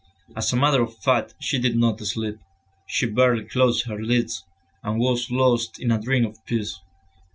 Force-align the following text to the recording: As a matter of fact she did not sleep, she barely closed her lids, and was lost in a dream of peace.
As 0.35 0.51
a 0.51 0.55
matter 0.55 0.81
of 0.81 0.97
fact 0.97 1.35
she 1.39 1.59
did 1.59 1.77
not 1.77 1.99
sleep, 1.99 2.39
she 2.87 3.05
barely 3.05 3.43
closed 3.45 3.85
her 3.85 4.01
lids, 4.01 4.43
and 4.81 4.97
was 4.99 5.29
lost 5.29 5.79
in 5.79 5.91
a 5.91 6.01
dream 6.01 6.25
of 6.25 6.43
peace. 6.43 6.79